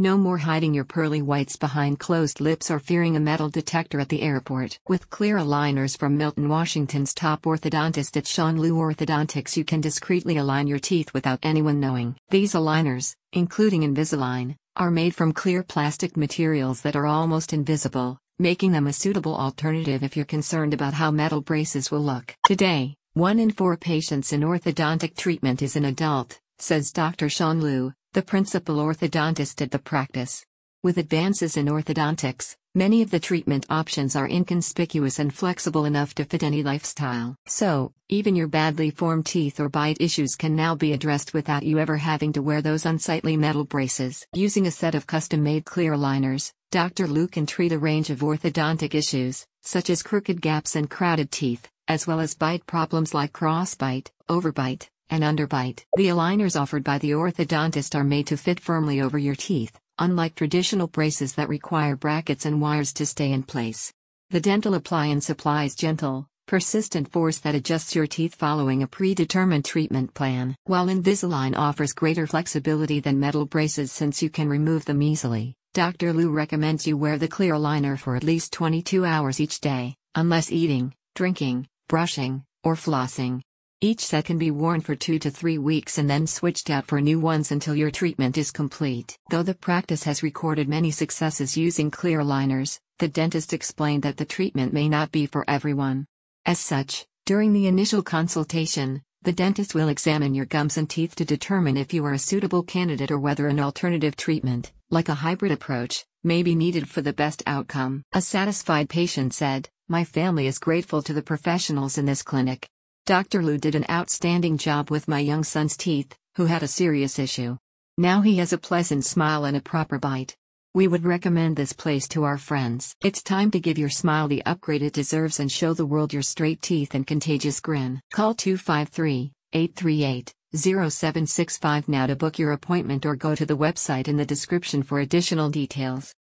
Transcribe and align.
No 0.00 0.18
more 0.18 0.38
hiding 0.38 0.74
your 0.74 0.84
pearly 0.84 1.22
whites 1.22 1.54
behind 1.54 2.00
closed 2.00 2.40
lips 2.40 2.68
or 2.68 2.80
fearing 2.80 3.14
a 3.14 3.20
metal 3.20 3.48
detector 3.48 4.00
at 4.00 4.08
the 4.08 4.22
airport. 4.22 4.76
With 4.88 5.08
clear 5.08 5.36
aligners 5.36 5.96
from 5.96 6.18
Milton, 6.18 6.48
Washington's 6.48 7.14
top 7.14 7.42
orthodontist 7.42 8.16
at 8.16 8.26
Sean 8.26 8.56
Liu 8.56 8.74
Orthodontics, 8.74 9.56
you 9.56 9.64
can 9.64 9.80
discreetly 9.80 10.36
align 10.36 10.66
your 10.66 10.80
teeth 10.80 11.14
without 11.14 11.38
anyone 11.44 11.78
knowing. 11.78 12.16
These 12.30 12.54
aligners, 12.54 13.14
including 13.32 13.82
Invisalign, 13.82 14.56
are 14.74 14.90
made 14.90 15.14
from 15.14 15.30
clear 15.30 15.62
plastic 15.62 16.16
materials 16.16 16.80
that 16.80 16.96
are 16.96 17.06
almost 17.06 17.52
invisible, 17.52 18.18
making 18.40 18.72
them 18.72 18.88
a 18.88 18.92
suitable 18.92 19.36
alternative 19.36 20.02
if 20.02 20.16
you're 20.16 20.24
concerned 20.24 20.74
about 20.74 20.94
how 20.94 21.12
metal 21.12 21.40
braces 21.40 21.92
will 21.92 22.02
look. 22.02 22.34
Today, 22.46 22.96
one 23.12 23.38
in 23.38 23.52
four 23.52 23.76
patients 23.76 24.32
in 24.32 24.40
orthodontic 24.40 25.16
treatment 25.16 25.62
is 25.62 25.76
an 25.76 25.84
adult, 25.84 26.40
says 26.58 26.90
Dr. 26.90 27.28
Sean 27.28 27.60
Liu, 27.60 27.92
the 28.14 28.22
principal 28.22 28.76
orthodontist 28.76 29.60
at 29.60 29.72
the 29.72 29.78
practice. 29.78 30.46
With 30.84 30.98
advances 30.98 31.56
in 31.56 31.66
orthodontics, 31.66 32.54
many 32.72 33.02
of 33.02 33.10
the 33.10 33.18
treatment 33.18 33.66
options 33.70 34.14
are 34.14 34.28
inconspicuous 34.28 35.18
and 35.18 35.34
flexible 35.34 35.84
enough 35.84 36.14
to 36.14 36.24
fit 36.24 36.44
any 36.44 36.62
lifestyle. 36.62 37.34
So, 37.46 37.92
even 38.08 38.36
your 38.36 38.46
badly 38.46 38.90
formed 38.90 39.26
teeth 39.26 39.58
or 39.58 39.68
bite 39.68 39.96
issues 39.98 40.36
can 40.36 40.54
now 40.54 40.76
be 40.76 40.92
addressed 40.92 41.34
without 41.34 41.64
you 41.64 41.80
ever 41.80 41.96
having 41.96 42.32
to 42.34 42.42
wear 42.42 42.62
those 42.62 42.86
unsightly 42.86 43.36
metal 43.36 43.64
braces. 43.64 44.24
Using 44.32 44.68
a 44.68 44.70
set 44.70 44.94
of 44.94 45.08
custom 45.08 45.42
made 45.42 45.64
clear 45.64 45.92
aligners, 45.92 46.52
Dr. 46.70 47.08
Liu 47.08 47.26
can 47.26 47.46
treat 47.46 47.72
a 47.72 47.78
range 47.80 48.10
of 48.10 48.20
orthodontic 48.20 48.94
issues, 48.94 49.44
such 49.62 49.90
as 49.90 50.04
crooked 50.04 50.40
gaps 50.40 50.76
and 50.76 50.88
crowded 50.88 51.32
teeth, 51.32 51.66
as 51.88 52.06
well 52.06 52.20
as 52.20 52.36
bite 52.36 52.64
problems 52.66 53.12
like 53.12 53.32
crossbite, 53.32 54.10
overbite, 54.28 54.86
and 55.10 55.22
underbite. 55.22 55.84
The 55.96 56.08
aligners 56.08 56.60
offered 56.60 56.84
by 56.84 56.98
the 56.98 57.12
orthodontist 57.12 57.94
are 57.94 58.04
made 58.04 58.26
to 58.28 58.36
fit 58.36 58.60
firmly 58.60 59.00
over 59.00 59.18
your 59.18 59.34
teeth, 59.34 59.78
unlike 59.98 60.34
traditional 60.34 60.86
braces 60.86 61.34
that 61.34 61.48
require 61.48 61.96
brackets 61.96 62.46
and 62.46 62.60
wires 62.60 62.92
to 62.94 63.06
stay 63.06 63.32
in 63.32 63.42
place. 63.42 63.92
The 64.30 64.40
dental 64.40 64.74
appliance 64.74 65.30
applies 65.30 65.74
gentle, 65.74 66.26
persistent 66.46 67.10
force 67.10 67.38
that 67.38 67.54
adjusts 67.54 67.94
your 67.94 68.06
teeth 68.06 68.34
following 68.34 68.82
a 68.82 68.86
predetermined 68.86 69.64
treatment 69.64 70.14
plan. 70.14 70.56
While 70.64 70.86
Invisalign 70.86 71.56
offers 71.56 71.92
greater 71.92 72.26
flexibility 72.26 73.00
than 73.00 73.20
metal 73.20 73.46
braces 73.46 73.92
since 73.92 74.22
you 74.22 74.30
can 74.30 74.48
remove 74.48 74.84
them 74.84 75.02
easily, 75.02 75.54
Dr. 75.72 76.12
Liu 76.12 76.30
recommends 76.30 76.86
you 76.86 76.96
wear 76.96 77.18
the 77.18 77.28
clear 77.28 77.54
aligner 77.54 77.98
for 77.98 78.16
at 78.16 78.24
least 78.24 78.52
22 78.52 79.04
hours 79.04 79.40
each 79.40 79.60
day, 79.60 79.96
unless 80.14 80.52
eating, 80.52 80.94
drinking, 81.14 81.66
brushing, 81.88 82.44
or 82.62 82.74
flossing. 82.74 83.42
Each 83.84 84.00
set 84.00 84.24
can 84.24 84.38
be 84.38 84.50
worn 84.50 84.80
for 84.80 84.94
two 84.94 85.18
to 85.18 85.30
three 85.30 85.58
weeks 85.58 85.98
and 85.98 86.08
then 86.08 86.26
switched 86.26 86.70
out 86.70 86.86
for 86.86 87.02
new 87.02 87.20
ones 87.20 87.52
until 87.52 87.76
your 87.76 87.90
treatment 87.90 88.38
is 88.38 88.50
complete. 88.50 89.18
Though 89.28 89.42
the 89.42 89.52
practice 89.52 90.04
has 90.04 90.22
recorded 90.22 90.70
many 90.70 90.90
successes 90.90 91.58
using 91.58 91.90
clear 91.90 92.20
aligners, 92.20 92.80
the 92.98 93.08
dentist 93.08 93.52
explained 93.52 94.02
that 94.04 94.16
the 94.16 94.24
treatment 94.24 94.72
may 94.72 94.88
not 94.88 95.12
be 95.12 95.26
for 95.26 95.44
everyone. 95.46 96.06
As 96.46 96.58
such, 96.58 97.04
during 97.26 97.52
the 97.52 97.66
initial 97.66 98.02
consultation, 98.02 99.02
the 99.20 99.34
dentist 99.34 99.74
will 99.74 99.90
examine 99.90 100.34
your 100.34 100.46
gums 100.46 100.78
and 100.78 100.88
teeth 100.88 101.14
to 101.16 101.26
determine 101.26 101.76
if 101.76 101.92
you 101.92 102.06
are 102.06 102.14
a 102.14 102.18
suitable 102.18 102.62
candidate 102.62 103.10
or 103.10 103.18
whether 103.18 103.48
an 103.48 103.60
alternative 103.60 104.16
treatment, 104.16 104.72
like 104.88 105.10
a 105.10 105.20
hybrid 105.26 105.52
approach, 105.52 106.06
may 106.22 106.42
be 106.42 106.54
needed 106.54 106.88
for 106.88 107.02
the 107.02 107.12
best 107.12 107.42
outcome. 107.46 108.02
A 108.14 108.22
satisfied 108.22 108.88
patient 108.88 109.34
said, 109.34 109.68
My 109.88 110.04
family 110.04 110.46
is 110.46 110.58
grateful 110.58 111.02
to 111.02 111.12
the 111.12 111.28
professionals 111.30 111.98
in 111.98 112.06
this 112.06 112.22
clinic. 112.22 112.66
Dr. 113.06 113.42
Liu 113.42 113.58
did 113.58 113.74
an 113.74 113.84
outstanding 113.90 114.56
job 114.56 114.90
with 114.90 115.08
my 115.08 115.18
young 115.18 115.44
son's 115.44 115.76
teeth, 115.76 116.16
who 116.36 116.46
had 116.46 116.62
a 116.62 116.66
serious 116.66 117.18
issue. 117.18 117.58
Now 117.98 118.22
he 118.22 118.38
has 118.38 118.54
a 118.54 118.58
pleasant 118.58 119.04
smile 119.04 119.44
and 119.44 119.54
a 119.54 119.60
proper 119.60 119.98
bite. 119.98 120.34
We 120.72 120.88
would 120.88 121.04
recommend 121.04 121.54
this 121.54 121.74
place 121.74 122.08
to 122.08 122.24
our 122.24 122.38
friends. 122.38 122.96
It's 123.02 123.22
time 123.22 123.50
to 123.50 123.60
give 123.60 123.76
your 123.76 123.90
smile 123.90 124.26
the 124.26 124.42
upgrade 124.46 124.80
it 124.80 124.94
deserves 124.94 125.38
and 125.38 125.52
show 125.52 125.74
the 125.74 125.84
world 125.84 126.14
your 126.14 126.22
straight 126.22 126.62
teeth 126.62 126.94
and 126.94 127.06
contagious 127.06 127.60
grin. 127.60 128.00
Call 128.10 128.32
253 128.32 129.32
838 129.52 130.32
0765 130.56 131.88
now 131.88 132.06
to 132.06 132.16
book 132.16 132.38
your 132.38 132.52
appointment 132.52 133.04
or 133.04 133.16
go 133.16 133.34
to 133.34 133.44
the 133.44 133.54
website 133.56 134.08
in 134.08 134.16
the 134.16 134.24
description 134.24 134.82
for 134.82 135.00
additional 135.00 135.50
details. 135.50 136.14